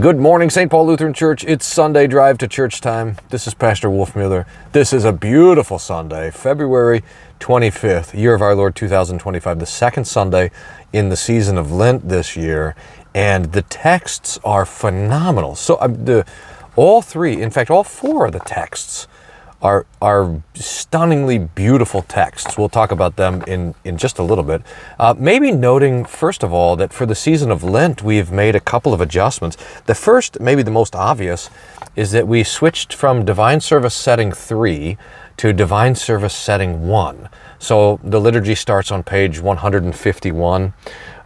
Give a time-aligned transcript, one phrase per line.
[0.00, 0.68] Good morning, St.
[0.68, 1.44] Paul Lutheran Church.
[1.44, 3.16] It's Sunday drive to church time.
[3.28, 4.44] This is Pastor Wolfmueller.
[4.72, 7.04] This is a beautiful Sunday, February
[7.38, 10.50] 25th, year of our Lord 2025, the second Sunday
[10.92, 12.74] in the season of Lent this year.
[13.14, 15.54] And the texts are phenomenal.
[15.54, 16.26] So, uh, the,
[16.74, 19.06] all three, in fact, all four of the texts
[19.64, 22.58] are, are stunningly beautiful texts.
[22.58, 24.62] We'll talk about them in, in just a little bit.
[24.98, 28.60] Uh, maybe noting, first of all, that for the season of Lent, we've made a
[28.60, 29.56] couple of adjustments.
[29.86, 31.48] The first, maybe the most obvious,
[31.96, 34.98] is that we switched from Divine Service Setting 3
[35.38, 37.30] to Divine Service Setting 1.
[37.58, 40.74] So the liturgy starts on page 151.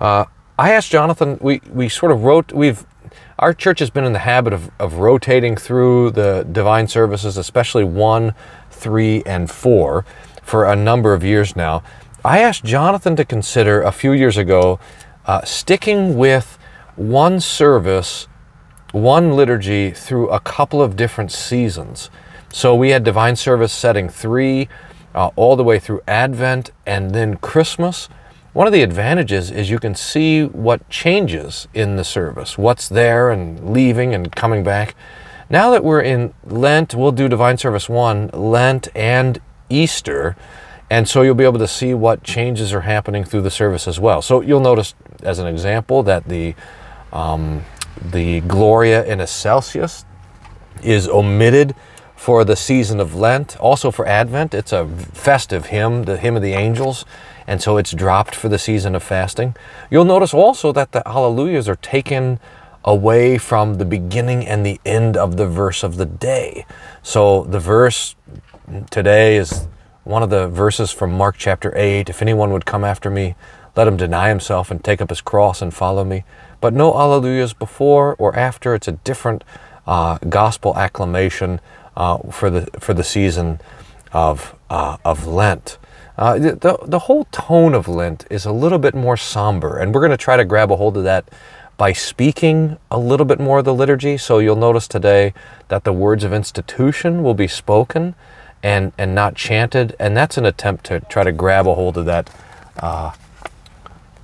[0.01, 2.87] Uh, I asked Jonathan, we, we sort of wrote, we've
[3.39, 7.85] our church has been in the habit of, of rotating through the divine services, especially
[7.85, 8.35] one,
[8.71, 10.05] three, and four,
[10.43, 11.83] for a number of years now.
[12.25, 14.81] I asked Jonathan to consider a few years ago
[15.27, 16.59] uh, sticking with
[16.97, 18.27] one service,
[18.93, 22.11] one liturgy through a couple of different seasons.
[22.53, 24.69] So we had divine service setting three,
[25.15, 28.09] uh, all the way through Advent and then Christmas.
[28.59, 33.31] One of the advantages is you can see what changes in the service, what's there
[33.31, 34.97] and leaving and coming back.
[35.49, 40.35] Now that we're in Lent, we'll do Divine Service 1, Lent, and Easter.
[40.91, 44.01] And so you'll be able to see what changes are happening through the service as
[44.01, 44.23] well.
[44.23, 44.93] So you'll notice,
[45.23, 46.57] as an example, that the,
[47.13, 47.65] um,
[48.11, 50.05] the Gloria in Excelsis
[50.83, 51.77] is omitted
[52.19, 53.59] for the season of Lent.
[53.59, 57.07] Also for Advent, it's a festive hymn, the hymn of the angels
[57.49, 59.57] and so it's dropped for the season of fasting.
[59.91, 62.39] You'll notice also that the Alleluias are taken
[62.85, 66.67] away from the beginning and the end of the verse of the day.
[67.03, 68.17] So the verse
[68.91, 69.67] today is
[70.05, 72.11] one of the verses from Mark chapter 8.
[72.11, 73.35] If anyone would come after me,
[73.75, 76.25] let him deny himself and take up his cross and follow me.
[76.61, 78.75] But no Alleluias before or after.
[78.75, 79.43] It's a different
[79.87, 81.61] uh, gospel acclamation
[81.99, 83.61] uh, for the for the season
[84.13, 85.77] of uh, of Lent.
[86.17, 90.01] Uh, the, the whole tone of Lent is a little bit more somber, and we're
[90.01, 91.29] going to try to grab a hold of that
[91.77, 94.17] by speaking a little bit more of the liturgy.
[94.17, 95.33] So you'll notice today
[95.69, 98.17] that the words of institution will be spoken
[98.65, 102.05] and, and not chanted, and that's an attempt to try to grab a hold of
[102.07, 102.31] that
[102.81, 103.13] uh,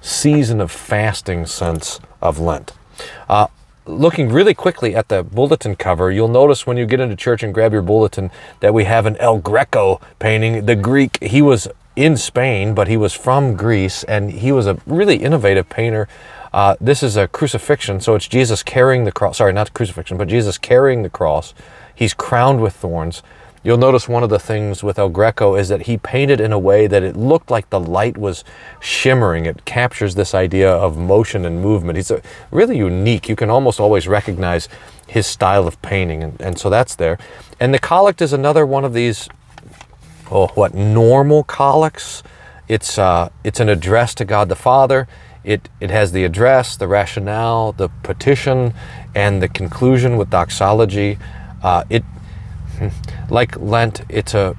[0.00, 2.72] season of fasting sense of Lent.
[3.28, 3.46] Uh,
[3.86, 7.52] looking really quickly at the bulletin cover, you'll notice when you get into church and
[7.52, 8.30] grab your bulletin
[8.60, 10.66] that we have an El Greco painting.
[10.66, 14.78] The Greek, he was in Spain, but he was from Greece and he was a
[14.86, 16.08] really innovative painter.
[16.52, 19.38] Uh, this is a crucifixion, so it's Jesus carrying the cross.
[19.38, 21.52] Sorry, not crucifixion, but Jesus carrying the cross.
[21.94, 23.22] He's crowned with thorns.
[23.64, 26.58] You'll notice one of the things with El Greco is that he painted in a
[26.58, 28.44] way that it looked like the light was
[28.78, 29.46] shimmering.
[29.46, 31.96] It captures this idea of motion and movement.
[31.96, 32.20] He's a,
[32.50, 33.26] really unique.
[33.26, 34.68] You can almost always recognize
[35.06, 37.18] his style of painting, and, and so that's there.
[37.58, 39.30] And the collect is another one of these
[40.30, 42.22] oh, what normal collects.
[42.68, 45.08] It's uh, it's an address to God the Father.
[45.42, 48.74] It it has the address, the rationale, the petition,
[49.14, 51.18] and the conclusion with doxology.
[51.62, 52.04] Uh, it
[53.30, 54.02] like Lent.
[54.08, 54.56] It's a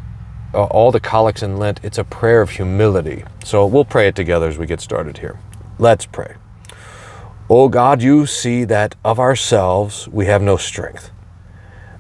[0.54, 1.80] all the collects in Lent.
[1.84, 3.26] It's a prayer of humility.
[3.44, 5.40] So we'll pray it together as we get started here.
[5.78, 6.36] Let's pray.
[7.50, 11.12] O God, you see that of ourselves we have no strength.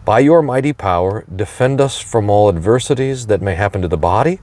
[0.06, 4.40] By your mighty power, defend us from all adversities that may happen to the body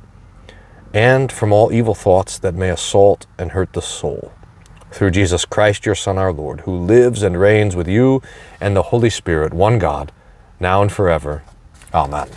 [0.93, 4.33] and from all evil thoughts that may assault and hurt the soul.
[4.91, 8.21] Through Jesus Christ, your Son, our Lord, who lives and reigns with you
[8.61, 10.13] and the Holy Spirit, one God,
[10.61, 11.43] now and forever.
[11.95, 12.29] Amen.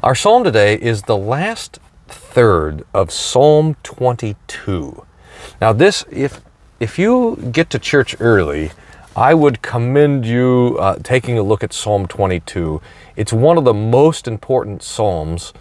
[0.00, 5.04] Our psalm today is the last third of Psalm 22.
[5.60, 6.42] Now, this, if,
[6.78, 8.70] if you get to church early,
[9.16, 12.80] I would commend you uh, taking a look at Psalm 22.
[13.16, 15.52] It's one of the most important psalms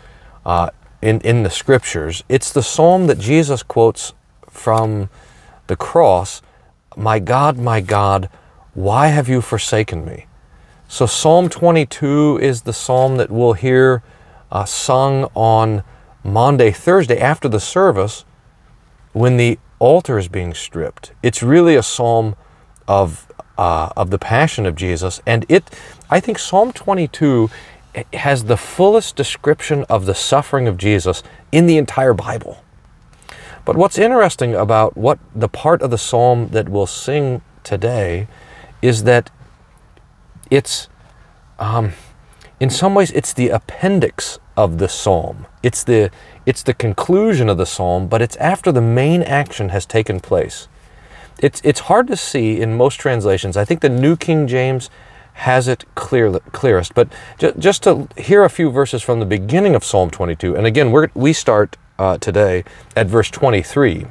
[0.45, 0.69] uh,
[1.01, 2.23] in, in the scriptures.
[2.29, 4.13] It's the psalm that Jesus quotes
[4.47, 5.09] from
[5.65, 6.43] the cross
[6.95, 8.29] My God, my God,
[8.75, 10.27] why have you forsaken me?
[10.95, 14.01] So, Psalm 22 is the psalm that we'll hear
[14.49, 15.83] uh, sung on
[16.23, 18.23] Maundy, Thursday after the service
[19.11, 21.11] when the altar is being stripped.
[21.21, 22.37] It's really a psalm
[22.87, 25.21] of uh, of the passion of Jesus.
[25.25, 25.65] And it,
[26.09, 27.49] I think Psalm 22
[28.13, 32.63] has the fullest description of the suffering of Jesus in the entire Bible.
[33.65, 38.29] But what's interesting about what the part of the psalm that we'll sing today
[38.81, 39.29] is that
[40.51, 40.87] it's,
[41.59, 41.93] um,
[42.59, 45.45] in some ways, it's the appendix of the psalm.
[45.63, 46.11] It's the,
[46.45, 50.67] it's the conclusion of the psalm, but it's after the main action has taken place.
[51.39, 53.57] it's it's hard to see in most translations.
[53.57, 54.89] I think the New King James
[55.33, 56.93] has it clear, clearest.
[56.95, 57.09] But
[57.39, 60.91] ju- just to hear a few verses from the beginning of Psalm 22, and again,
[60.91, 62.63] we we start uh, today
[62.95, 64.07] at verse 23.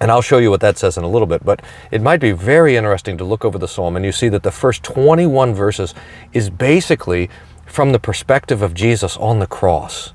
[0.00, 1.60] And I'll show you what that says in a little bit, but
[1.90, 4.50] it might be very interesting to look over the psalm and you see that the
[4.50, 5.94] first 21 verses
[6.32, 7.28] is basically
[7.66, 10.14] from the perspective of Jesus on the cross.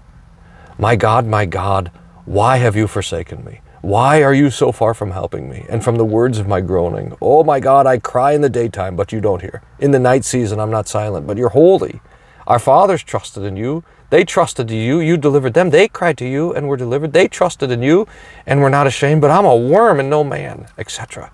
[0.78, 1.92] My God, my God,
[2.26, 3.62] why have you forsaken me?
[3.82, 5.64] Why are you so far from helping me?
[5.70, 8.96] And from the words of my groaning, Oh my God, I cry in the daytime,
[8.96, 9.62] but you don't hear.
[9.78, 12.02] In the night season, I'm not silent, but you're holy.
[12.48, 13.84] Our fathers trusted in you.
[14.10, 15.00] They trusted to you.
[15.00, 15.72] You delivered them.
[15.72, 17.14] They cried to you and were delivered.
[17.14, 18.08] They trusted in you
[18.46, 21.32] and were not ashamed, but I'm a worm and no man, etc.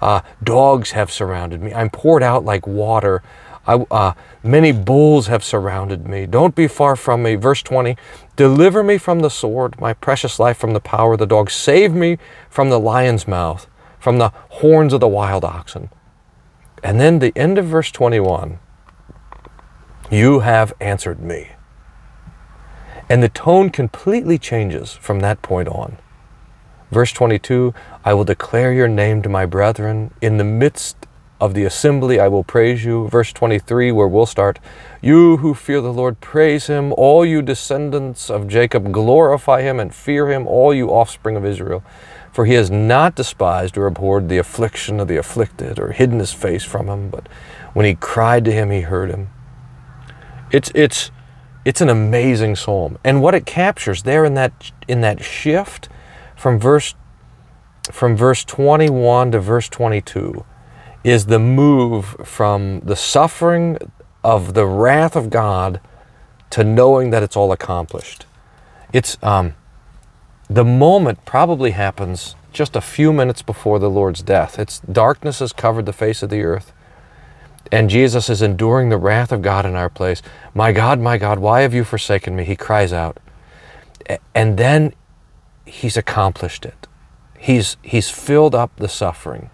[0.00, 1.72] Uh, dogs have surrounded me.
[1.72, 3.22] I'm poured out like water.
[3.66, 6.26] I, uh, many bulls have surrounded me.
[6.26, 7.36] Don't be far from me.
[7.36, 7.96] Verse 20
[8.34, 11.50] Deliver me from the sword, my precious life from the power of the dog.
[11.50, 12.18] Save me
[12.50, 13.68] from the lion's mouth,
[14.00, 15.90] from the horns of the wild oxen.
[16.82, 18.58] And then the end of verse 21
[20.12, 21.52] You have answered me.
[23.08, 25.96] And the tone completely changes from that point on.
[26.90, 27.72] Verse 22
[28.04, 30.12] I will declare your name to my brethren.
[30.20, 31.06] In the midst
[31.40, 33.08] of the assembly I will praise you.
[33.08, 34.58] Verse 23, where we'll start.
[35.00, 36.92] You who fear the Lord, praise him.
[36.98, 41.82] All you descendants of Jacob, glorify him and fear him, all you offspring of Israel.
[42.34, 46.34] For he has not despised or abhorred the affliction of the afflicted or hidden his
[46.34, 47.30] face from him, but
[47.72, 49.30] when he cried to him, he heard him.
[50.52, 51.10] It's, it's,
[51.64, 52.98] it's an amazing psalm.
[53.02, 55.88] And what it captures there in that, in that shift
[56.36, 56.94] from verse,
[57.90, 60.44] from verse 21 to verse 22
[61.02, 63.78] is the move from the suffering
[64.22, 65.80] of the wrath of God
[66.50, 68.26] to knowing that it's all accomplished.
[68.92, 69.54] It's um,
[70.48, 74.58] the moment probably happens just a few minutes before the Lord's death.
[74.58, 76.72] It's darkness has covered the face of the earth,
[77.70, 80.22] and Jesus is enduring the wrath of God in our place.
[80.54, 82.44] My God, my God, why have you forsaken me?
[82.44, 83.18] He cries out,
[84.34, 84.94] and then
[85.64, 86.86] he's accomplished it.
[87.38, 89.50] He's he's filled up the suffering.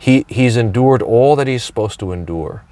[0.00, 2.64] He, he's endured all that he's supposed to endure.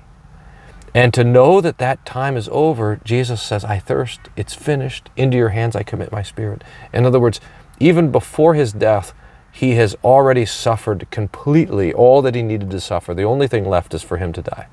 [0.94, 5.36] And to know that that time is over, Jesus says, I thirst, it's finished, into
[5.36, 6.64] your hands I commit my spirit.
[6.90, 7.38] In other words,
[7.78, 9.12] even before his death,
[9.58, 13.12] he has already suffered completely all that he needed to suffer.
[13.12, 14.68] The only thing left is for him to die.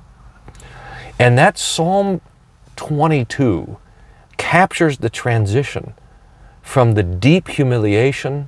[1.18, 2.22] And that Psalm
[2.76, 3.78] 22
[4.38, 5.96] captures the transition
[6.62, 8.48] from the deep humiliation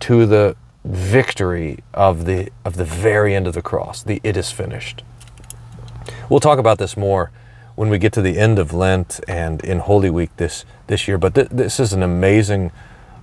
[0.00, 0.56] to the
[0.86, 5.04] victory of the of the very end of the cross the it is finished
[6.28, 7.30] we'll talk about this more
[7.76, 11.18] when we get to the end of lent and in holy week this this year
[11.18, 12.72] but th- this is an amazing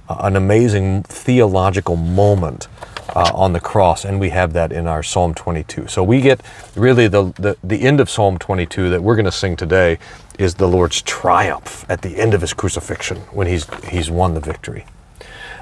[0.09, 2.67] an amazing theological moment
[3.09, 6.41] uh, on the cross and we have that in our psalm 22 so we get
[6.75, 9.97] really the the, the end of psalm 22 that we're going to sing today
[10.37, 14.39] is the lord's triumph at the end of his crucifixion when he's he's won the
[14.39, 14.85] victory.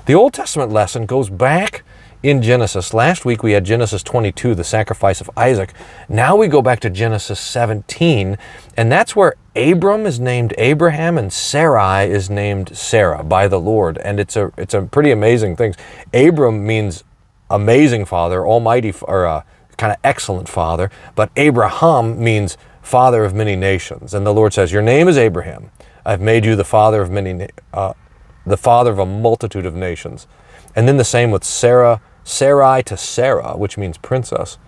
[0.05, 1.83] The Old Testament lesson goes back
[2.23, 2.93] in Genesis.
[2.93, 5.73] Last week we had Genesis 22, the sacrifice of Isaac.
[6.09, 8.37] Now we go back to Genesis 17,
[8.75, 13.97] and that's where Abram is named Abraham and Sarai is named Sarah by the Lord.
[13.99, 15.75] And it's a it's a pretty amazing thing.
[16.13, 17.03] Abram means
[17.49, 19.43] amazing father, almighty or uh,
[19.77, 24.13] kind of excellent father, but Abraham means father of many nations.
[24.13, 25.71] And the Lord says, "Your name is Abraham.
[26.05, 27.93] I've made you the father of many uh,
[28.45, 30.25] the father of a multitude of nations.
[30.77, 34.59] And then the same with Sarah, Sarai to Sarah, which means princess.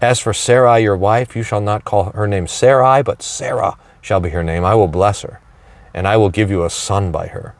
[0.00, 4.18] As for Sarai, your wife, you shall not call her name Sarai, but Sarah shall
[4.18, 4.64] be her name.
[4.64, 5.40] I will bless her,
[5.94, 7.54] and I will give you a son by her.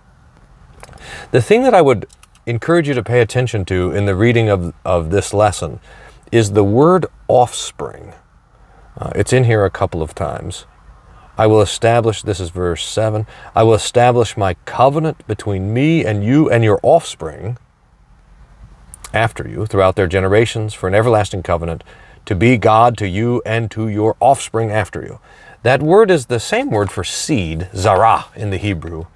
[1.31, 2.07] The thing that I would
[2.47, 5.79] encourage you to pay attention to in the reading of, of this lesson
[6.33, 8.13] is the word offspring.
[8.99, 10.67] Uh, it's in here a couple of times.
[11.39, 13.25] I will establish, this is verse 7,
[13.55, 17.57] I will establish my covenant between me and you and your offspring
[19.15, 21.85] after you throughout their generations for an everlasting covenant
[22.27, 25.21] to be God to you and to your offspring after you.
[25.63, 29.07] That word is the same word for seed, zarah in the Hebrew.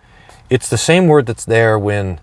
[0.49, 2.21] It's the same word that's there when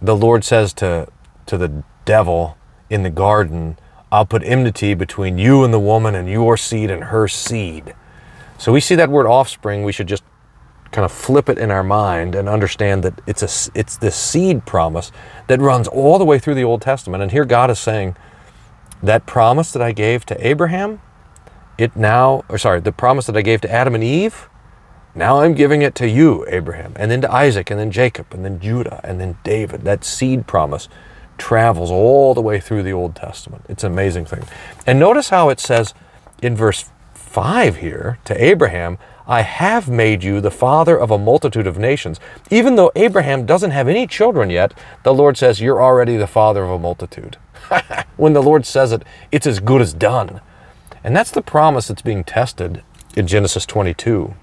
[0.00, 1.08] the Lord says to,
[1.46, 2.56] to the devil
[2.90, 3.78] in the garden,
[4.10, 7.94] I'll put enmity between you and the woman and your seed and her seed.
[8.58, 10.22] So we see that word offspring, we should just
[10.92, 14.64] kind of flip it in our mind and understand that it's a it's this seed
[14.66, 15.12] promise
[15.48, 17.22] that runs all the way through the Old Testament.
[17.22, 18.16] And here God is saying
[19.02, 21.00] that promise that I gave to Abraham,
[21.76, 24.48] it now or sorry, the promise that I gave to Adam and Eve,
[25.14, 28.44] now I'm giving it to you, Abraham, and then to Isaac, and then Jacob, and
[28.44, 29.82] then Judah, and then David.
[29.82, 30.90] That seed promise
[31.38, 33.64] travels all the way through the Old Testament.
[33.68, 34.44] It's an amazing thing.
[34.86, 35.94] And notice how it says
[36.42, 41.66] in verse 5 here to Abraham, I have made you the father of a multitude
[41.66, 42.20] of nations.
[42.50, 46.64] Even though Abraham doesn't have any children yet, the Lord says, You're already the father
[46.64, 47.36] of a multitude.
[48.16, 49.02] when the Lord says it,
[49.32, 50.40] it's as good as done.
[51.02, 52.82] And that's the promise that's being tested
[53.16, 54.34] in Genesis 22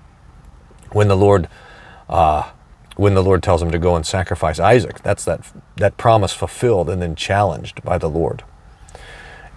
[0.91, 1.47] when the Lord.
[2.09, 2.51] Uh,
[2.95, 5.01] when the Lord tells him to go and sacrifice Isaac.
[5.01, 8.43] That's that, that promise fulfilled and then challenged by the Lord.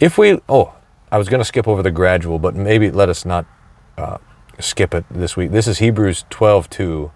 [0.01, 0.75] If we, oh,
[1.11, 3.47] I was going to skip over the gradual, but maybe let us not
[3.97, 4.19] uh,
[4.59, 5.51] skip it this week.
[5.51, 7.13] This is Hebrews 12 2.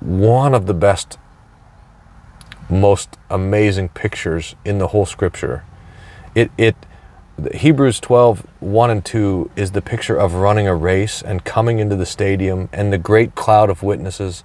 [0.00, 1.18] One of the best,
[2.68, 5.64] most amazing pictures in the whole scripture.
[6.34, 6.74] It, it,
[7.54, 11.96] Hebrews 12, 1 and 2 is the picture of running a race and coming into
[11.96, 14.42] the stadium and the great cloud of witnesses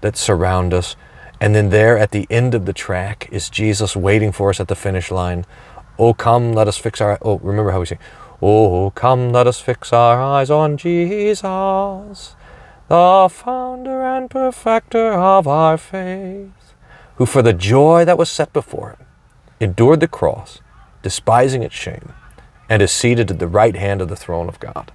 [0.00, 0.96] that surround us.
[1.40, 4.68] And then there at the end of the track is Jesus waiting for us at
[4.68, 5.44] the finish line.
[5.98, 7.18] Oh, come, let us fix our.
[7.22, 7.98] Oh, remember how we sing.
[8.42, 15.78] Oh, come, let us fix our eyes on Jesus, the founder and perfecter of our
[15.78, 16.74] faith,
[17.16, 19.06] who for the joy that was set before him
[19.58, 20.60] endured the cross,
[21.02, 22.12] despising its shame,
[22.68, 24.92] and is seated at the right hand of the throne of God.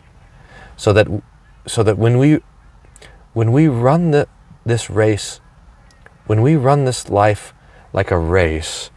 [0.77, 1.07] So that,
[1.65, 2.41] so that when we,
[3.33, 4.27] when we run the,
[4.63, 5.39] this race,
[6.27, 7.55] when we run this life
[7.91, 8.91] like a race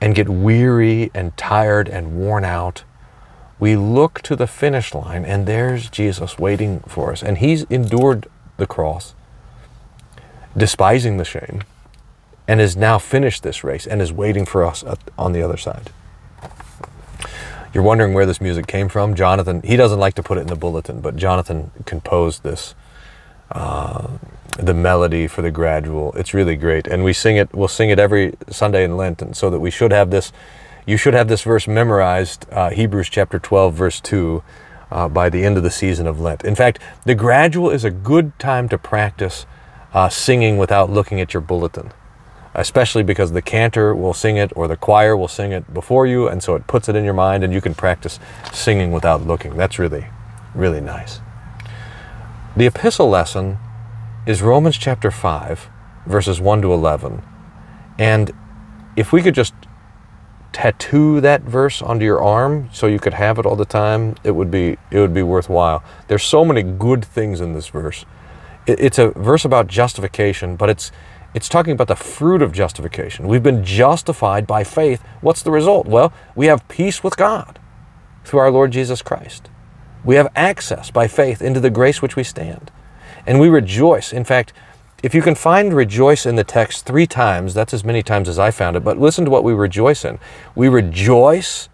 [0.00, 2.82] and get weary and tired and worn out,
[3.58, 7.22] we look to the finish line and there's Jesus waiting for us.
[7.22, 9.14] And he's endured the cross,
[10.56, 11.62] despising the shame,
[12.46, 14.84] and has now finished this race and is waiting for us
[15.18, 15.90] on the other side.
[17.74, 19.14] You're wondering where this music came from?
[19.14, 22.74] Jonathan, he doesn't like to put it in the bulletin, but Jonathan composed this.
[23.50, 24.18] Uh,
[24.58, 26.12] the melody for the gradual.
[26.14, 26.86] It's really great.
[26.86, 29.22] And we sing it, we'll sing it every Sunday in Lent.
[29.22, 30.32] And so that we should have this,
[30.88, 34.42] you should have this verse memorized, uh, Hebrews chapter 12, verse 2,
[34.90, 36.42] uh, by the end of the season of Lent.
[36.44, 39.44] In fact, the gradual is a good time to practice
[39.92, 41.92] uh, singing without looking at your bulletin,
[42.54, 46.26] especially because the cantor will sing it or the choir will sing it before you.
[46.26, 48.18] And so it puts it in your mind and you can practice
[48.54, 49.58] singing without looking.
[49.58, 50.06] That's really,
[50.54, 51.20] really nice.
[52.56, 53.58] The epistle lesson
[54.24, 55.68] is Romans chapter 5,
[56.06, 57.22] verses 1 to 11.
[57.98, 58.32] And
[58.96, 59.52] if we could just
[60.58, 64.32] tattoo that verse onto your arm so you could have it all the time, it
[64.32, 65.84] would be it would be worthwhile.
[66.08, 68.04] There's so many good things in this verse.
[68.66, 70.90] It's a verse about justification, but it's
[71.32, 73.28] it's talking about the fruit of justification.
[73.28, 75.00] We've been justified by faith.
[75.20, 75.86] What's the result?
[75.86, 77.60] Well, we have peace with God
[78.24, 79.48] through our Lord Jesus Christ.
[80.04, 82.72] We have access by faith into the grace which we stand.
[83.26, 84.12] And we rejoice.
[84.12, 84.52] In fact,
[85.02, 88.38] if you can find rejoice in the text three times, that's as many times as
[88.38, 90.18] I found it, but listen to what we rejoice in.
[90.56, 91.68] We rejoice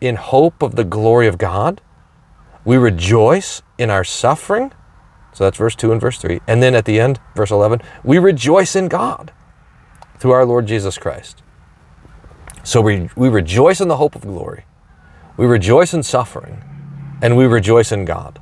[0.00, 1.82] in hope of the glory of God.
[2.64, 4.72] We rejoice in our suffering.
[5.32, 6.40] So that's verse 2 and verse 3.
[6.46, 9.32] And then at the end, verse 11, we rejoice in God
[10.18, 11.42] through our Lord Jesus Christ.
[12.62, 14.64] So we, we rejoice in the hope of glory.
[15.36, 16.62] We rejoice in suffering.
[17.22, 18.40] And we rejoice in God.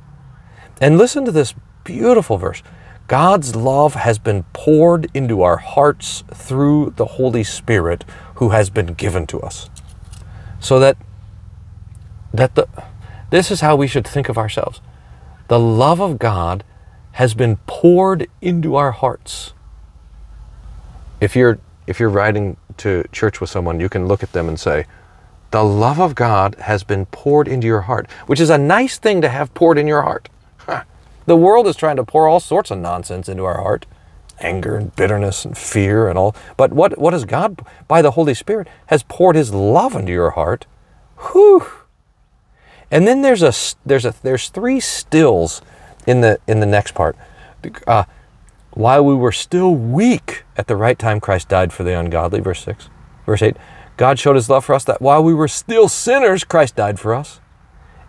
[0.79, 1.53] And listen to this
[1.83, 2.63] beautiful verse.
[3.09, 8.93] God's love has been poured into our hearts through the Holy Spirit who has been
[8.93, 9.67] given to us.
[10.59, 10.95] So that
[12.31, 12.67] that the
[13.31, 14.79] this is how we should think of ourselves.
[15.47, 16.63] The love of God
[17.13, 19.53] has been poured into our hearts.
[21.19, 24.59] If you're if you're riding to church with someone, you can look at them and
[24.59, 24.85] say,
[25.49, 29.19] "The love of God has been poured into your heart," which is a nice thing
[29.21, 30.29] to have poured in your heart.
[31.29, 33.85] The world is trying to pour all sorts of nonsense into our heart
[34.39, 36.35] anger and bitterness and fear and all.
[36.57, 40.31] But what, what has God, by the Holy Spirit, has poured His love into your
[40.31, 40.65] heart?
[41.31, 41.67] Whew.
[42.89, 43.53] And then there's a
[43.85, 45.61] there's a there's three stills
[46.07, 47.15] in the in the next part.
[47.85, 48.05] Uh,
[48.71, 52.39] while we were still weak at the right time, Christ died for the ungodly.
[52.39, 52.89] Verse six,
[53.27, 53.55] verse eight.
[53.97, 57.13] God showed His love for us that while we were still sinners, Christ died for
[57.13, 57.39] us.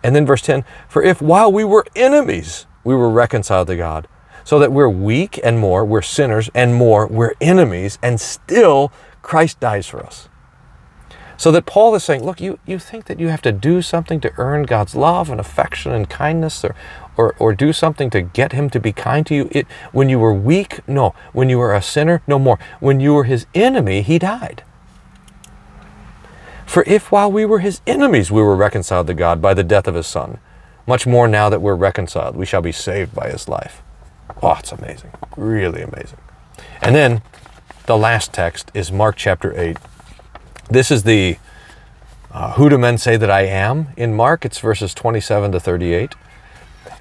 [0.01, 0.65] And then verse ten.
[0.89, 4.07] For if while we were enemies, we were reconciled to God.
[4.43, 9.59] So that we're weak and more, we're sinners and more, we're enemies, and still Christ
[9.59, 10.29] dies for us.
[11.41, 14.19] So that Paul is saying, look, you, you think that you have to do something
[14.21, 16.75] to earn God's love and affection and kindness or,
[17.17, 19.49] or, or do something to get him to be kind to you.
[19.51, 21.15] It, when you were weak, no.
[21.33, 22.59] When you were a sinner, no more.
[22.79, 24.63] When you were his enemy, he died.
[26.67, 29.87] For if while we were his enemies, we were reconciled to God by the death
[29.87, 30.37] of his son,
[30.87, 33.81] much more now that we're reconciled, we shall be saved by his life.
[34.41, 35.11] Oh, it's amazing.
[35.37, 36.19] Really amazing.
[36.81, 37.21] And then
[37.85, 39.77] the last text is Mark chapter 8.
[40.69, 41.37] This is the
[42.31, 44.45] uh, Who do men say that I am in Mark?
[44.45, 46.15] It's verses 27 to 38.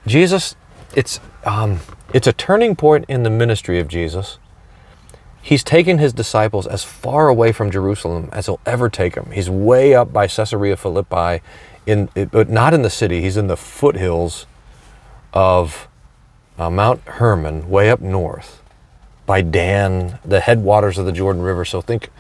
[0.07, 0.57] Jesus,
[0.95, 1.81] it's, um,
[2.13, 4.39] it's a turning point in the ministry of Jesus.
[5.43, 9.31] He's taken his disciples as far away from Jerusalem as he'll ever take them.
[9.31, 11.43] He's way up by Caesarea Philippi,
[11.87, 13.21] in, but not in the city.
[13.21, 14.47] He's in the foothills
[15.33, 15.89] of
[16.59, 18.63] uh, Mount Hermon, way up north,
[19.27, 21.65] by Dan, the headwaters of the Jordan River.
[21.65, 22.11] So think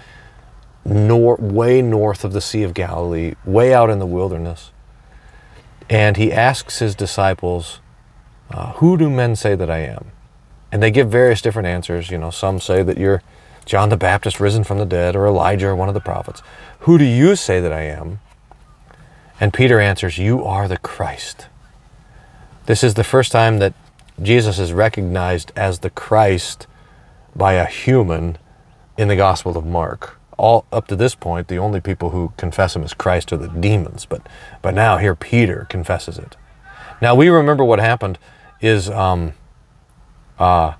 [0.84, 4.72] nor- way north of the Sea of Galilee, way out in the wilderness.
[5.88, 7.80] And he asks his disciples,
[8.50, 10.12] uh, Who do men say that I am?
[10.72, 12.10] And they give various different answers.
[12.10, 13.22] You know, some say that you're
[13.66, 16.42] John the Baptist risen from the dead, or Elijah, or one of the prophets.
[16.80, 18.20] Who do you say that I am?
[19.40, 21.48] And Peter answers, You are the Christ.
[22.66, 23.72] This is the first time that
[24.22, 26.66] Jesus is recognized as the Christ
[27.34, 28.36] by a human
[28.98, 32.74] in the Gospel of Mark all up to this point, the only people who confess
[32.74, 34.06] him as Christ are the demons.
[34.06, 34.26] But
[34.62, 36.36] but now here Peter confesses it.
[37.02, 38.18] Now we remember what happened
[38.60, 39.34] is um,
[40.38, 40.74] uh,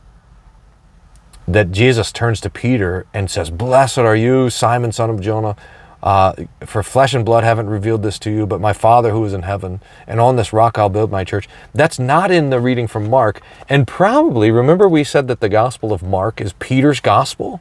[1.47, 5.57] that Jesus turns to Peter and says, "Blessed are you, Simon, son of Jonah."
[6.03, 6.33] Uh,
[6.65, 9.43] for flesh and blood haven't revealed this to you, but my Father who is in
[9.43, 11.49] heaven, and on this rock I'll build my church.
[11.75, 13.43] That's not in the reading from Mark.
[13.69, 17.61] And probably, remember, we said that the Gospel of Mark is Peter's Gospel?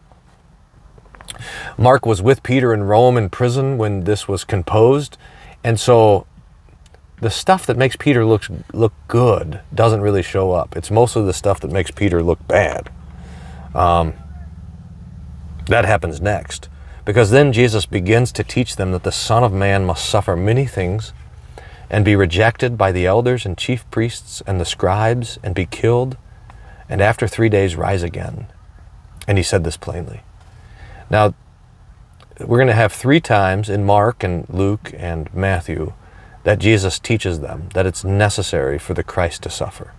[1.78, 5.18] Mark was with Peter in Rome in prison when this was composed.
[5.64, 6.26] And so
[7.22, 8.44] the stuff that makes Peter look,
[8.74, 10.76] look good doesn't really show up.
[10.76, 12.90] It's mostly the stuff that makes Peter look bad.
[13.76, 14.14] Um,
[15.68, 16.70] that happens next.
[17.10, 20.68] Because then Jesus begins to teach them that the Son of Man must suffer many
[20.68, 21.12] things
[21.90, 26.18] and be rejected by the elders and chief priests and the scribes and be killed
[26.88, 28.46] and after three days rise again.
[29.28, 30.22] And he said this plainly.
[31.10, 31.34] Now,
[32.40, 35.94] we're going to have three times in Mark and Luke and Matthew
[36.44, 39.96] that Jesus teaches them that it's necessary for the Christ to suffer.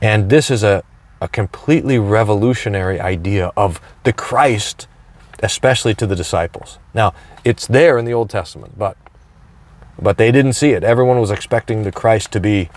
[0.00, 0.84] And this is a,
[1.20, 4.86] a completely revolutionary idea of the Christ,
[5.42, 6.78] especially to the disciples.
[6.94, 8.96] Now, it's there in the Old Testament, but
[9.98, 10.82] but they didn't see it.
[10.82, 12.70] Everyone was expecting the Christ to be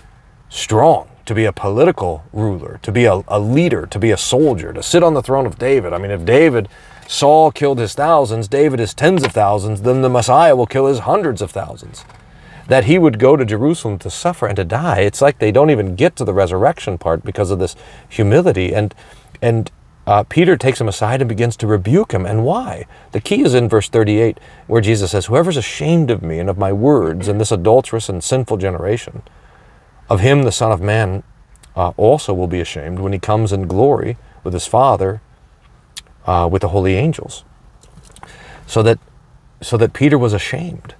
[0.50, 4.74] strong, to be a political ruler, to be a, a leader, to be a soldier,
[4.74, 5.94] to sit on the throne of David.
[5.94, 6.68] I mean, if David
[7.06, 11.00] Saul killed his thousands, David his tens of thousands, then the Messiah will kill his
[11.00, 12.04] hundreds of thousands.
[12.68, 15.70] That he would go to Jerusalem to suffer and to die, it's like they don't
[15.70, 17.76] even get to the resurrection part because of this
[18.08, 18.74] humility.
[18.74, 18.94] And,
[19.42, 19.70] and
[20.06, 22.26] uh, Peter takes him aside and begins to rebuke him.
[22.26, 22.86] And why?
[23.12, 26.58] The key is in verse 38, where Jesus says, Whoever's ashamed of me and of
[26.58, 29.22] my words in this adulterous and sinful generation,
[30.10, 31.22] of him the Son of Man
[31.74, 35.22] uh, also will be ashamed when he comes in glory with his Father
[36.26, 37.44] uh, with the holy angels.
[38.66, 38.98] So that,
[39.62, 40.94] so that Peter was ashamed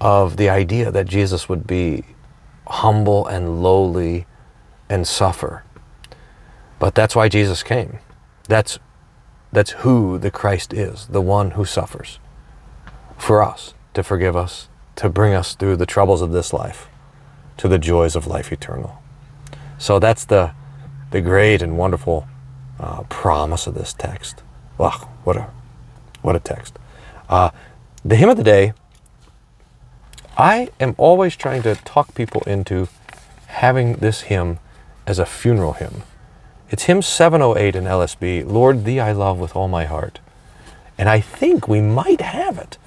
[0.00, 2.04] of the idea that Jesus would be
[2.66, 4.26] humble and lowly
[4.88, 5.64] and suffer.
[6.78, 7.98] But that's why Jesus came.
[8.48, 8.78] That's,
[9.52, 12.18] that's who the Christ is, the one who suffers
[13.16, 16.88] for us, to forgive us, to bring us through the troubles of this life
[17.56, 19.00] to the joys of life eternal.
[19.78, 20.52] So that's the,
[21.10, 22.26] the great and wonderful
[22.78, 24.42] uh, promise of this text.
[24.78, 25.50] Wow, what a
[26.22, 26.78] what a text.
[27.28, 27.50] Uh,
[28.04, 28.72] the hymn of the day.
[30.36, 32.88] I am always trying to talk people into
[33.46, 34.58] having this hymn
[35.06, 36.02] as a funeral hymn.
[36.70, 40.20] It's hymn 708 in LSB, Lord, Thee I Love with All My Heart.
[40.96, 42.78] And I think we might have it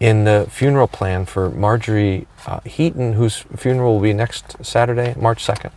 [0.00, 5.46] in the funeral plan for Marjorie uh, Heaton, whose funeral will be next Saturday, March
[5.46, 5.70] 2nd.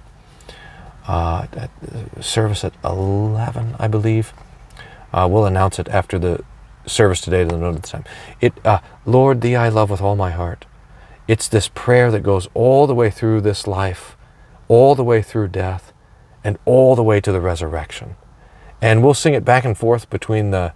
[1.05, 1.69] Uh, at,
[2.23, 4.31] service at 11, I believe.
[5.11, 6.41] Uh, we'll announce it after the
[6.85, 8.05] service today to the note of the time.
[8.39, 10.65] It, uh, Lord, Thee I love with all my heart.
[11.27, 14.15] It's this prayer that goes all the way through this life,
[14.69, 15.92] all the way through death,
[16.43, 18.15] and all the way to the resurrection.
[18.81, 20.73] And we'll sing it back and forth between the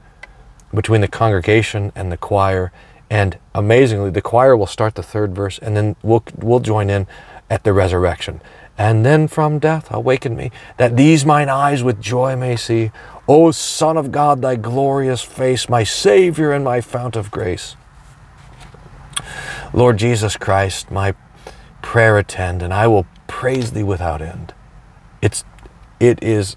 [0.73, 2.71] between the congregation and the choir.
[3.09, 7.07] And amazingly, the choir will start the third verse, and then we'll we'll join in
[7.49, 8.41] at the resurrection.
[8.77, 12.91] And then from death awaken me, that these mine eyes with joy may see.
[13.27, 17.75] O Son of God, thy glorious face, my Savior and my fount of grace.
[19.73, 21.15] Lord Jesus Christ, my
[21.81, 24.53] prayer attend, and I will praise thee without end.
[25.21, 25.43] It's,
[25.99, 26.55] it is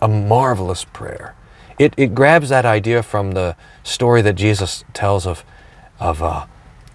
[0.00, 1.34] a marvelous prayer.
[1.78, 5.44] It, it grabs that idea from the story that Jesus tells of,
[5.98, 6.46] of uh,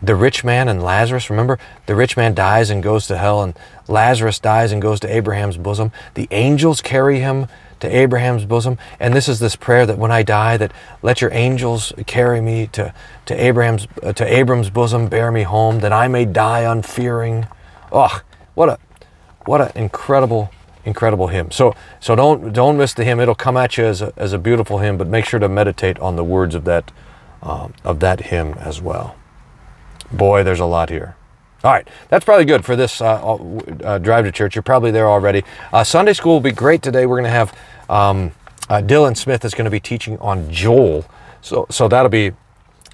[0.01, 1.29] the rich man and Lazarus.
[1.29, 5.13] Remember, the rich man dies and goes to hell, and Lazarus dies and goes to
[5.13, 5.91] Abraham's bosom.
[6.13, 7.47] The angels carry him
[7.81, 8.77] to Abraham's bosom.
[8.99, 12.67] And this is this prayer that when I die, that let your angels carry me
[12.67, 12.93] to,
[13.25, 17.47] to Abraham's uh, to Abram's bosom, bear me home, that I may die unfearing.
[17.91, 18.21] Oh,
[18.53, 18.77] what a
[19.45, 20.51] what an incredible
[20.89, 21.51] incredible hymn.
[21.51, 23.19] So so don't don't miss the hymn.
[23.19, 25.97] It'll come at you as a, as a beautiful hymn, but make sure to meditate
[25.99, 26.91] on the words of that
[27.41, 29.15] um, of that hymn as well.
[30.11, 31.15] Boy, there's a lot here.
[31.63, 33.35] All right, that's probably good for this uh,
[33.83, 34.55] uh, drive to church.
[34.55, 35.43] You're probably there already.
[35.73, 37.05] Uh, Sunday school will be great today.
[37.05, 37.53] We're going to have
[37.89, 38.31] um,
[38.69, 41.05] uh, Dylan Smith is going to be teaching on Joel,
[41.41, 42.31] so so that'll be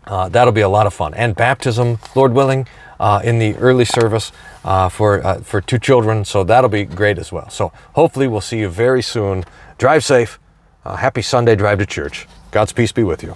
[0.06, 1.14] uh, that'll be a lot of fun.
[1.14, 2.68] And baptism, Lord willing,
[3.06, 4.32] uh, in the early service
[4.64, 7.48] uh, for uh, for two children, so that'll be great as well.
[7.52, 9.44] So hopefully we'll see you very soon.
[9.78, 10.40] Drive safe.
[10.84, 12.28] Uh, happy Sunday drive to church.
[12.50, 13.36] God's peace be with you.